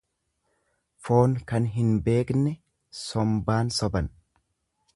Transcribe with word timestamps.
Foon 1.07 1.35
kan 1.51 1.67
hin 1.75 1.91
beekne 2.07 2.55
sombaan 3.01 3.73
soban. 3.79 4.11